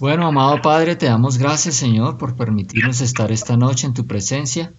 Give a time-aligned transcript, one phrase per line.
[0.00, 4.74] Bueno, amado Padre, te damos gracias, Señor, por permitirnos estar esta noche en tu presencia.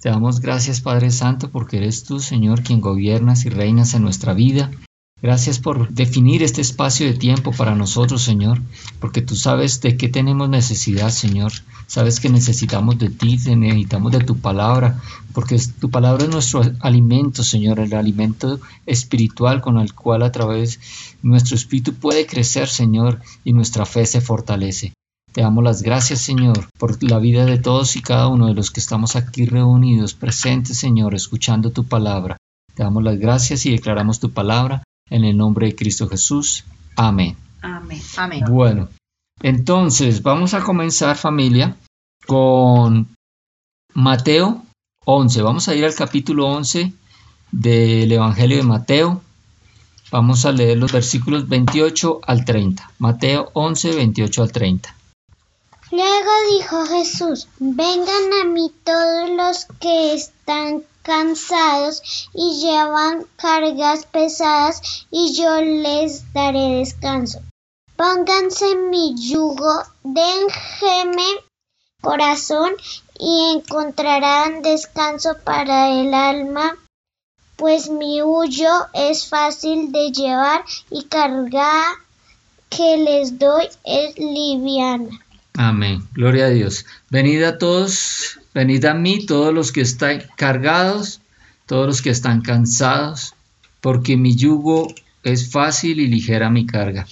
[0.00, 4.32] Te damos gracias, Padre Santo, porque eres tú, Señor, quien gobiernas y reinas en nuestra
[4.32, 4.70] vida.
[5.24, 8.60] Gracias por definir este espacio de tiempo para nosotros, Señor,
[9.00, 11.50] porque tú sabes de qué tenemos necesidad, Señor.
[11.86, 15.00] Sabes que necesitamos de ti, necesitamos de tu palabra,
[15.32, 20.78] porque tu palabra es nuestro alimento, Señor, el alimento espiritual con el cual a través
[21.22, 24.92] nuestro espíritu puede crecer, Señor, y nuestra fe se fortalece.
[25.32, 28.70] Te damos las gracias, Señor, por la vida de todos y cada uno de los
[28.70, 32.36] que estamos aquí reunidos, presentes, Señor, escuchando tu palabra.
[32.74, 36.64] Te damos las gracias y declaramos tu palabra en el nombre de Cristo Jesús.
[36.96, 37.36] Amén.
[37.62, 38.00] Amén.
[38.16, 38.44] Amén.
[38.48, 38.88] Bueno,
[39.42, 41.76] entonces vamos a comenzar familia
[42.26, 43.08] con
[43.94, 44.62] Mateo
[45.04, 45.42] 11.
[45.42, 46.92] Vamos a ir al capítulo 11
[47.50, 49.22] del Evangelio de Mateo.
[50.10, 52.90] Vamos a leer los versículos 28 al 30.
[52.98, 54.94] Mateo 11, 28 al 30.
[55.90, 65.06] Luego dijo Jesús, vengan a mí todos los que están cansados y llevan cargas pesadas
[65.10, 67.40] y yo les daré descanso.
[67.96, 71.28] Pónganse mi yugo, déjenme
[72.00, 72.72] corazón
[73.18, 76.76] y encontrarán descanso para el alma,
[77.56, 81.82] pues mi huyo es fácil de llevar y carga
[82.68, 85.20] que les doy es liviana.
[85.56, 86.06] Amén.
[86.12, 86.84] Gloria a Dios.
[87.10, 91.20] Venid a todos, venid a mí todos los que están cargados,
[91.66, 93.34] todos los que están cansados,
[93.80, 97.06] porque mi yugo es fácil y ligera mi carga.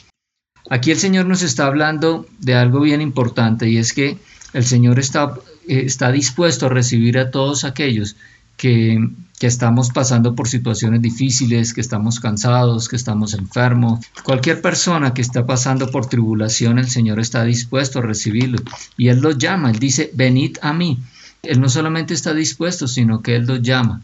[0.71, 4.17] Aquí el Señor nos está hablando de algo bien importante y es que
[4.53, 5.35] el Señor está,
[5.67, 8.17] eh, está dispuesto a recibir a todos aquellos
[8.57, 9.09] que,
[9.41, 14.07] estamos pasando por situaciones difíciles, que estamos cansados, que estamos enfermos.
[14.23, 18.61] Cualquier persona que está pasando por tribulación, el Señor está dispuesto a recibirlo.
[18.97, 20.97] Y Él los llama, Él dice, venid a mí.
[21.43, 24.03] Él no solamente está dispuesto, sino que Él los llama,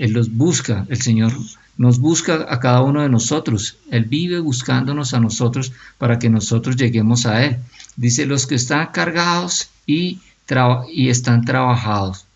[0.00, 1.32] Él los busca, el Señor
[1.76, 3.76] nos busca a cada uno de nosotros.
[3.92, 7.58] Él vive buscándonos a nosotros para que nosotros lleguemos a Él.
[7.94, 10.20] Dice, los que están cargados y,
[10.88, 12.26] están trabajados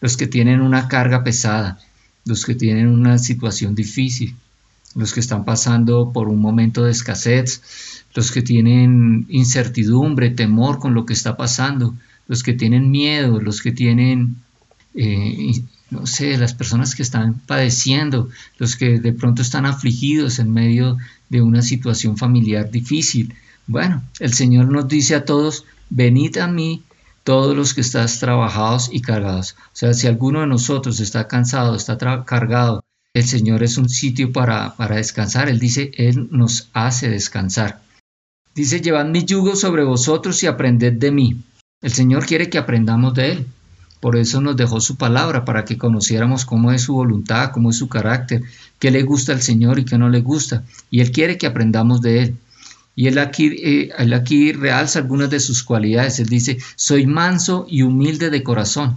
[0.00, 1.80] los que tienen una carga pesada,
[2.24, 4.36] los que tienen una situación difícil,
[4.94, 7.62] los que están pasando por un momento de escasez,
[8.14, 11.94] los que tienen incertidumbre, temor con lo que está pasando,
[12.26, 14.36] los que tienen miedo, los que tienen,
[14.94, 15.52] eh,
[15.90, 20.96] no sé, las personas que están padeciendo, los que de pronto están afligidos en medio
[21.28, 23.34] de una situación familiar difícil.
[23.66, 26.82] Bueno, el Señor nos dice a todos, venid a mí
[27.22, 29.56] todos los que estás trabajados y cargados.
[29.66, 34.32] O sea, si alguno de nosotros está cansado, está cargado, el Señor es un sitio
[34.32, 35.48] para, para descansar.
[35.48, 37.80] Él dice, Él nos hace descansar.
[38.54, 41.36] Dice, llevad mi yugo sobre vosotros y aprended de mí.
[41.84, 43.46] El Señor quiere que aprendamos de Él.
[44.00, 47.76] Por eso nos dejó su palabra, para que conociéramos cómo es su voluntad, cómo es
[47.76, 48.42] su carácter,
[48.78, 50.62] qué le gusta al Señor y qué no le gusta.
[50.90, 52.36] Y Él quiere que aprendamos de Él.
[52.96, 56.20] Y él aquí, eh, él aquí realza algunas de sus cualidades.
[56.20, 58.96] Él dice, soy manso y humilde de corazón.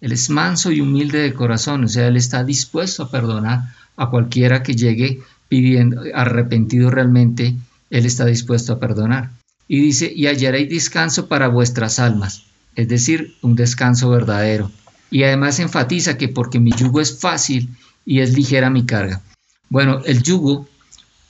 [0.00, 4.10] Él es manso y humilde de corazón, o sea, él está dispuesto a perdonar a
[4.10, 7.56] cualquiera que llegue pidiendo, arrepentido realmente,
[7.90, 9.30] él está dispuesto a perdonar.
[9.68, 12.44] Y dice, y hallaréis descanso para vuestras almas,
[12.74, 14.70] es decir, un descanso verdadero.
[15.10, 17.70] Y además enfatiza que porque mi yugo es fácil
[18.04, 19.22] y es ligera mi carga.
[19.68, 20.68] Bueno, el yugo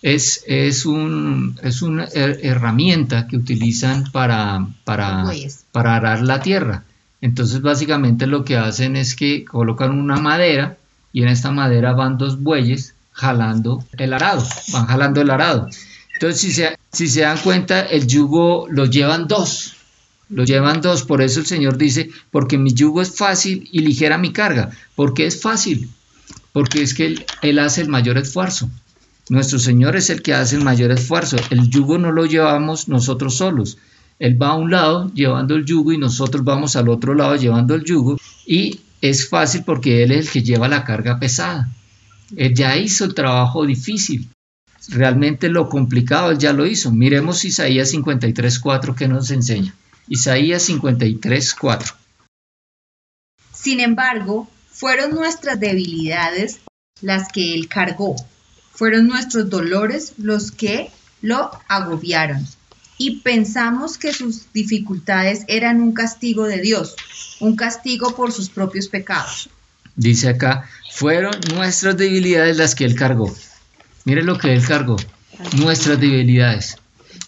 [0.02, 5.24] es, es, un, es una herramienta que utilizan para, para,
[5.72, 6.84] para arar la tierra.
[7.20, 10.76] Entonces básicamente lo que hacen es que colocan una madera
[11.12, 15.68] y en esta madera van dos bueyes jalando el arado, van jalando el arado.
[16.16, 19.76] Entonces si se, si se dan cuenta, el yugo lo llevan dos,
[20.30, 24.16] lo llevan dos, por eso el Señor dice, porque mi yugo es fácil y ligera
[24.16, 24.70] mi carga.
[24.94, 25.90] ¿Por qué es fácil?
[26.52, 28.70] Porque es que él, él hace el mayor esfuerzo.
[29.28, 31.36] Nuestro Señor es el que hace el mayor esfuerzo.
[31.50, 33.76] El yugo no lo llevamos nosotros solos.
[34.18, 37.74] Él va a un lado llevando el yugo y nosotros vamos al otro lado llevando
[37.74, 38.16] el yugo.
[38.46, 41.68] Y es fácil porque Él es el que lleva la carga pesada.
[42.34, 44.28] Él ya hizo el trabajo difícil.
[44.88, 46.90] Realmente lo complicado Él ya lo hizo.
[46.90, 49.74] Miremos Isaías 53.4 que nos enseña.
[50.08, 51.94] Isaías 53.4.
[53.52, 56.60] Sin embargo, fueron nuestras debilidades
[57.00, 58.16] las que Él cargó
[58.76, 60.90] fueron nuestros dolores los que
[61.22, 62.46] lo agobiaron.
[62.98, 66.94] Y pensamos que sus dificultades eran un castigo de Dios,
[67.40, 69.48] un castigo por sus propios pecados.
[69.96, 73.34] Dice acá, fueron nuestras debilidades las que Él cargó.
[74.06, 74.96] Mire lo que Él cargó,
[75.56, 76.78] nuestras debilidades.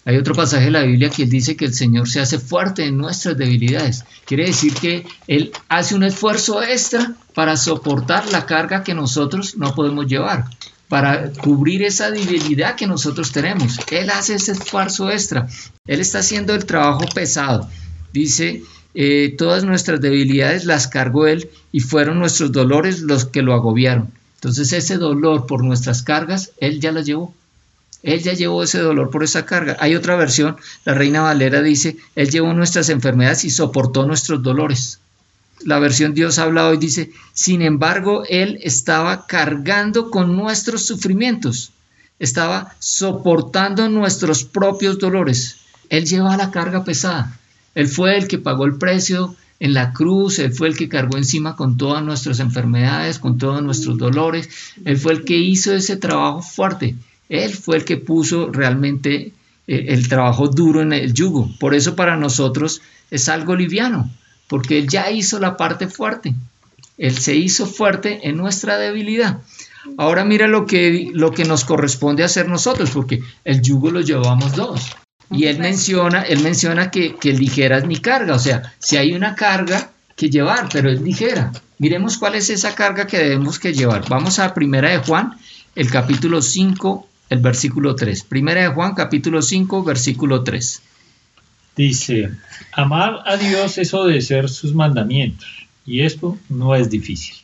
[0.05, 2.97] Hay otro pasaje de la Biblia que dice que el Señor se hace fuerte en
[2.97, 4.05] nuestras debilidades.
[4.25, 9.75] Quiere decir que Él hace un esfuerzo extra para soportar la carga que nosotros no
[9.75, 10.45] podemos llevar,
[10.87, 13.77] para cubrir esa debilidad que nosotros tenemos.
[13.91, 15.49] Él hace ese esfuerzo extra.
[15.85, 17.69] Él está haciendo el trabajo pesado.
[18.13, 23.53] Dice, eh, todas nuestras debilidades las cargó Él y fueron nuestros dolores los que lo
[23.53, 24.13] agobiaron.
[24.39, 27.33] Entonces ese dolor por nuestras cargas, Él ya las llevó.
[28.03, 29.75] Él ya llevó ese dolor por esa carga.
[29.81, 30.55] Hay otra versión,
[30.85, 34.99] la Reina Valera dice, Él llevó nuestras enfermedades y soportó nuestros dolores.
[35.65, 41.73] La versión Dios habla hoy dice, sin embargo, Él estaba cargando con nuestros sufrimientos,
[42.17, 45.57] estaba soportando nuestros propios dolores.
[45.89, 47.37] Él lleva la carga pesada.
[47.75, 51.17] Él fue el que pagó el precio en la cruz, Él fue el que cargó
[51.17, 54.49] encima con todas nuestras enfermedades, con todos nuestros dolores.
[54.85, 56.95] Él fue el que hizo ese trabajo fuerte.
[57.27, 59.33] Él fue el que puso realmente
[59.67, 61.49] eh, el trabajo duro en el yugo.
[61.59, 64.09] Por eso para nosotros es algo liviano,
[64.47, 66.33] porque Él ya hizo la parte fuerte.
[66.97, 69.41] Él se hizo fuerte en nuestra debilidad.
[69.97, 74.55] Ahora mira lo que, lo que nos corresponde hacer nosotros, porque el yugo lo llevamos
[74.55, 74.95] dos.
[75.31, 79.13] Y él menciona, él menciona que, que ligera es mi carga, o sea, si hay
[79.13, 81.51] una carga que llevar, pero es ligera.
[81.77, 84.07] Miremos cuál es esa carga que debemos que llevar.
[84.09, 85.37] Vamos a Primera de Juan,
[85.75, 88.23] el capítulo 5, el versículo 3.
[88.23, 90.81] Primera de Juan, capítulo 5, versículo 3.
[91.77, 92.31] Dice,
[92.73, 95.47] amar a Dios es obedecer sus mandamientos.
[95.85, 97.35] Y esto no es difícil.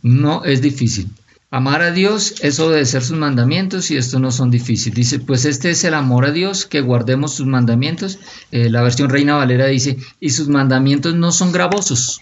[0.00, 1.10] No es difícil.
[1.50, 4.96] Amar a Dios es obedecer sus mandamientos y esto no son difíciles.
[4.96, 8.18] Dice, pues este es el amor a Dios, que guardemos sus mandamientos.
[8.50, 12.20] Eh, la versión Reina Valera dice, y sus mandamientos no son gravosos.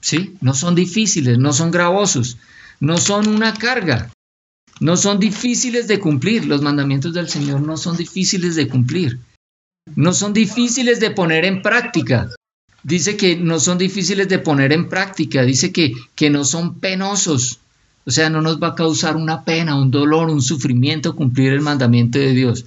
[0.00, 0.36] ¿Sí?
[0.42, 2.36] No son difíciles, no son gravosos,
[2.80, 4.10] no son una carga.
[4.80, 9.20] No son difíciles de cumplir, los mandamientos del Señor no son difíciles de cumplir.
[9.96, 12.28] No son difíciles de poner en práctica.
[12.82, 17.60] Dice que no son difíciles de poner en práctica, dice que, que no son penosos.
[18.06, 21.60] O sea, no nos va a causar una pena, un dolor, un sufrimiento cumplir el
[21.60, 22.66] mandamiento de Dios.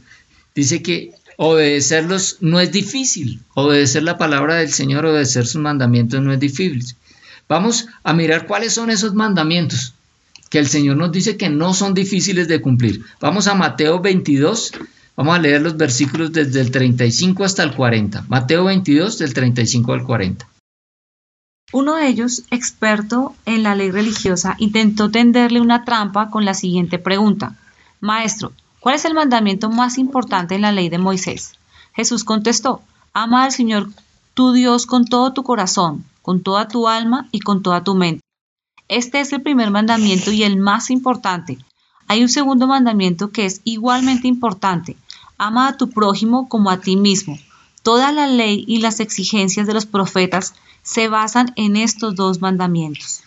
[0.56, 3.42] Dice que obedecerlos no es difícil.
[3.54, 6.84] Obedecer la palabra del Señor, obedecer sus mandamientos no es difícil.
[7.48, 9.94] Vamos a mirar cuáles son esos mandamientos
[10.50, 13.04] que el Señor nos dice que no son difíciles de cumplir.
[13.20, 14.72] Vamos a Mateo 22,
[15.16, 18.26] vamos a leer los versículos desde el 35 hasta el 40.
[18.28, 20.48] Mateo 22 del 35 al 40.
[21.74, 26.98] Uno de ellos, experto en la ley religiosa, intentó tenderle una trampa con la siguiente
[26.98, 27.58] pregunta.
[28.00, 31.56] Maestro, ¿cuál es el mandamiento más importante en la ley de Moisés?
[31.94, 32.82] Jesús contestó,
[33.12, 33.90] ama al Señor
[34.34, 38.22] tu Dios con todo tu corazón, con toda tu alma y con toda tu mente.
[38.88, 41.58] Este es el primer mandamiento y el más importante.
[42.08, 44.96] Hay un segundo mandamiento que es igualmente importante.
[45.38, 47.38] Ama a tu prójimo como a ti mismo.
[47.88, 53.22] Toda la ley y las exigencias de los profetas se basan en estos dos mandamientos.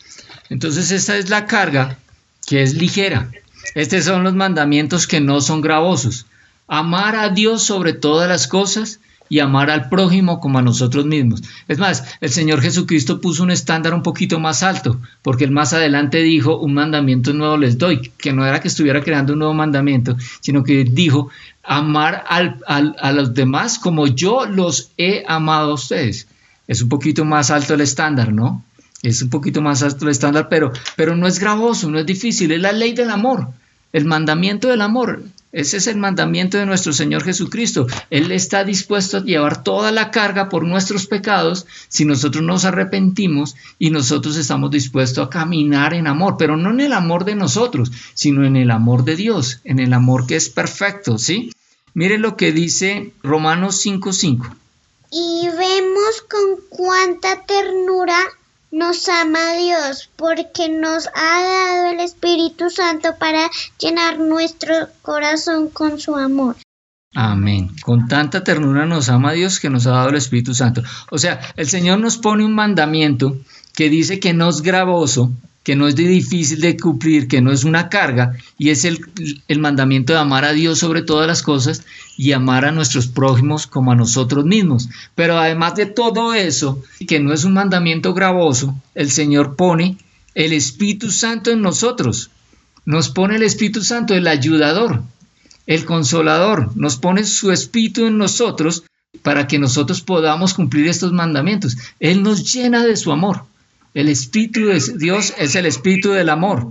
[0.51, 1.97] Entonces esta es la carga
[2.45, 3.31] que es ligera.
[3.75, 6.27] Estos son los mandamientos que no son gravosos.
[6.69, 11.43] Amar a Dios sobre todas las cosas y amar al prójimo como a nosotros mismos.
[11.69, 15.73] Es más, el Señor Jesucristo puso un estándar un poquito más alto, porque él más
[15.73, 19.55] adelante dijo, un mandamiento nuevo les doy, que no era que estuviera creando un nuevo
[19.55, 21.31] mandamiento, sino que dijo,
[21.63, 26.27] amar a los demás como yo los he amado a ustedes.
[26.67, 28.65] Es un poquito más alto el estándar, ¿no?
[29.03, 32.51] Es un poquito más alto el estándar, pero, pero no es gravoso, no es difícil,
[32.51, 33.49] es la ley del amor,
[33.93, 35.23] el mandamiento del amor.
[35.53, 37.87] Ese es el mandamiento de nuestro Señor Jesucristo.
[38.09, 43.57] Él está dispuesto a llevar toda la carga por nuestros pecados si nosotros nos arrepentimos
[43.79, 47.91] y nosotros estamos dispuestos a caminar en amor, pero no en el amor de nosotros,
[48.15, 51.51] sino en el amor de Dios, en el amor que es perfecto, ¿sí?
[51.95, 54.55] Mire lo que dice Romanos 5:5.
[55.11, 56.10] Y vemos
[58.91, 66.01] nos ama Dios porque nos ha dado el Espíritu Santo para llenar nuestro corazón con
[66.01, 66.57] su amor.
[67.15, 67.71] Amén.
[67.85, 70.83] Con tanta ternura nos ama Dios que nos ha dado el Espíritu Santo.
[71.09, 73.37] O sea, el Señor nos pone un mandamiento
[73.77, 75.31] que dice que no es gravoso,
[75.63, 79.01] que no es de difícil de cumplir, que no es una carga, y es el,
[79.47, 81.85] el, mandamiento de amar a Dios sobre todas las cosas
[82.17, 84.89] y amar a nuestros prójimos como a nosotros mismos.
[85.15, 89.99] Pero además de todo eso, que no es un mandamiento gravoso, el Señor pone
[90.35, 92.31] el Espíritu Santo en nosotros.
[92.87, 95.03] Nos pone el Espíritu Santo, el ayudador,
[95.67, 98.85] el consolador, nos pone su Espíritu en nosotros
[99.23, 101.77] para que nosotros podamos cumplir estos mandamientos.
[101.99, 103.45] Él nos llena de su amor.
[103.95, 106.71] El Espíritu de Dios es el Espíritu del amor.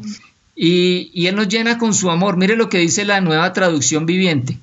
[0.56, 2.38] Y, Él nos llena con su amor.
[2.38, 4.58] Mire lo que dice la nueva traducción viviente.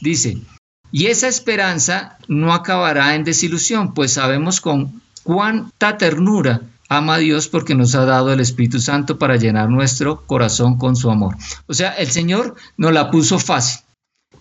[0.00, 0.38] Dice,
[0.92, 7.74] Y esa esperanza no acabará en desilusión, pues sabemos con cuánta ternura ama Dios porque
[7.74, 11.36] nos ha dado el Espíritu Santo para llenar nuestro corazón con su amor.
[11.66, 13.80] O sea, el Señor nos la puso fácil.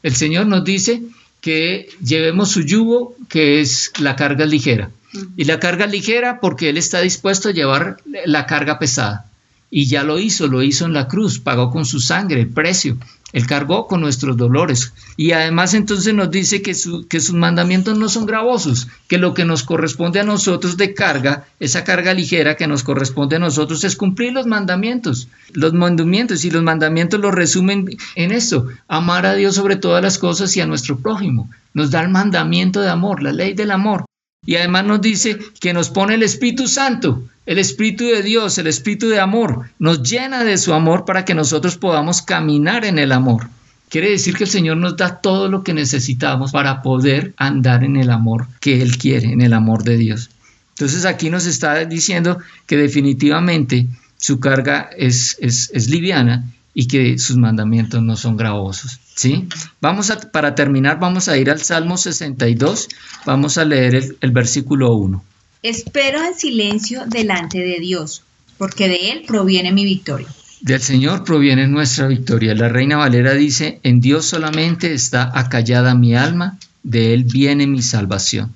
[0.03, 1.01] El Señor nos dice
[1.41, 4.91] que llevemos su yugo, que es la carga ligera.
[5.36, 9.25] Y la carga ligera porque Él está dispuesto a llevar la carga pesada.
[9.69, 12.98] Y ya lo hizo, lo hizo en la cruz, pagó con su sangre el precio.
[13.36, 14.93] Él cargó con nuestros dolores.
[15.17, 16.74] Y además entonces nos dice que,
[17.10, 21.45] que, sus mandamientos no son gravosos, que lo que nos corresponde a nosotros de carga,
[21.60, 25.27] esa carga ligera que nos corresponde a nosotros es cumplir los mandamientos.
[25.51, 30.17] Los mandamientos y los mandamientos los resumen en esto, amar a Dios sobre todas las
[30.17, 31.50] cosas y a nuestro prójimo.
[31.74, 34.05] Nos da el mandamiento de amor, la ley del amor.
[34.45, 38.67] Y además nos dice que nos pone el Espíritu Santo, el Espíritu de Dios, el
[38.67, 39.69] Espíritu de amor.
[39.79, 43.49] Nos llena de su amor para que nosotros podamos caminar en el amor.
[43.89, 47.95] Quiere decir que el Señor nos da todo lo que necesitamos para poder andar en
[47.95, 50.29] el amor que Él quiere, en el amor de Dios.
[50.71, 53.87] Entonces aquí nos está diciendo que definitivamente
[54.17, 56.43] su carga es, es, es liviana
[56.77, 59.00] y que sus mandamientos no son gravosos.
[59.15, 59.48] ¿sí?
[59.82, 62.89] Vamos a, para terminar, vamos a ir al Salmo 62,
[63.25, 65.24] vamos a leer el, el versículo 1.
[65.63, 68.24] Espero en silencio delante de Dios,
[68.58, 70.27] porque de Él proviene mi victoria.
[70.60, 72.53] Del Señor proviene nuestra victoria.
[72.53, 77.82] La Reina Valera dice, en Dios solamente está acallada mi alma, de Él viene mi
[77.82, 78.53] salvación.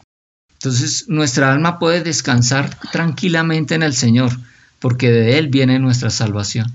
[0.54, 4.38] Entonces nuestra alma puede descansar tranquilamente en el Señor,
[4.80, 6.74] porque de Él viene nuestra salvación.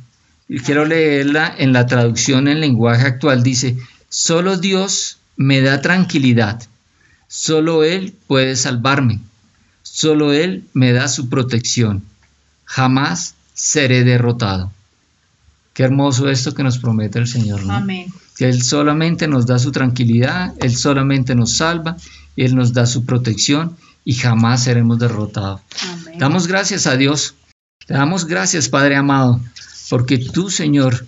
[0.49, 3.43] Y quiero leerla en la traducción en lenguaje actual.
[3.43, 6.63] Dice, solo Dios me da tranquilidad.
[7.29, 9.21] Solo Él puede salvarme.
[9.83, 12.03] Solo Él me da su protección.
[12.65, 14.73] Jamás seré derrotado.
[15.73, 17.61] Qué hermoso esto que nos promete el Señor.
[17.69, 18.07] Amén.
[18.37, 21.97] Que Él solamente nos da su tranquilidad, Él solamente nos salva,
[22.37, 25.61] Él nos da su protección y jamás seremos derrotados.
[25.83, 26.19] Amén.
[26.19, 27.35] Damos gracias a Dios.
[27.87, 29.41] Te damos gracias, Padre amado,
[29.89, 31.07] porque tú, Señor,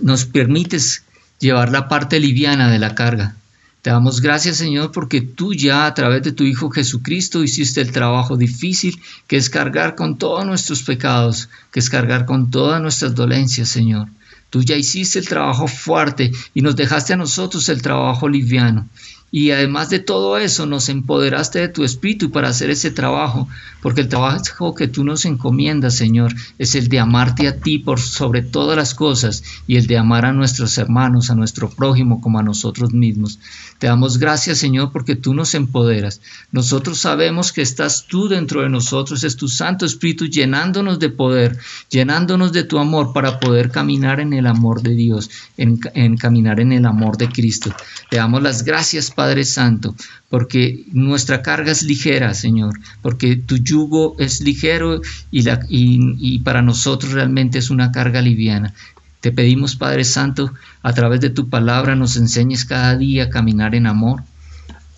[0.00, 1.04] nos permites
[1.38, 3.36] llevar la parte liviana de la carga.
[3.82, 7.90] Te damos gracias, Señor, porque tú ya a través de tu Hijo Jesucristo hiciste el
[7.90, 13.16] trabajo difícil, que es cargar con todos nuestros pecados, que es cargar con todas nuestras
[13.16, 14.08] dolencias, Señor.
[14.50, 18.86] Tú ya hiciste el trabajo fuerte y nos dejaste a nosotros el trabajo liviano.
[19.34, 23.48] Y además de todo eso, nos empoderaste de tu espíritu para hacer ese trabajo,
[23.80, 27.98] porque el trabajo que tú nos encomiendas, Señor, es el de amarte a ti por
[27.98, 32.40] sobre todas las cosas y el de amar a nuestros hermanos, a nuestro prójimo como
[32.40, 33.38] a nosotros mismos.
[33.78, 36.20] Te damos gracias, Señor, porque tú nos empoderas.
[36.50, 41.58] Nosotros sabemos que estás tú dentro de nosotros, es tu Santo Espíritu llenándonos de poder,
[41.88, 46.60] llenándonos de tu amor para poder caminar en el amor de Dios, en, en caminar
[46.60, 47.74] en el amor de Cristo.
[48.10, 49.94] Te damos las gracias, Padre Santo,
[50.28, 55.00] porque nuestra carga es ligera, Señor, porque tu yugo es ligero
[55.30, 58.74] y, para nosotros realmente es una carga liviana.
[59.20, 60.52] Te pedimos, Padre Santo,
[60.82, 64.24] a través de tu palabra nos enseñes cada día a caminar en amor,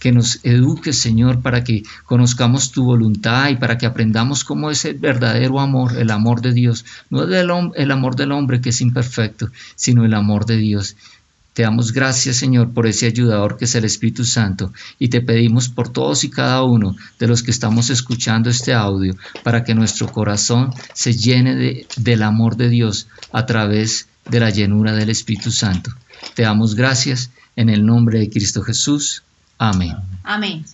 [0.00, 4.85] que nos eduques, Señor, para que conozcamos tu voluntad y para que aprendamos cómo es
[4.85, 6.85] el verdadero amor, el amor de Dios.
[7.09, 10.97] No es el amor del hombre que es imperfecto, sino el amor de Dios.
[11.55, 15.69] Te damos gracias, Señor, por ese ayudador que es el Espíritu Santo y te pedimos
[15.69, 20.11] por todos y cada uno de los que estamos escuchando este audio para que nuestro
[20.11, 25.53] corazón se llene de, del amor de Dios a través de la llenura del Espíritu
[25.53, 25.93] Santo.
[26.35, 29.23] Te damos gracias en el nombre de Cristo Jesús.
[29.57, 29.95] Amén.
[30.25, 30.65] Amén.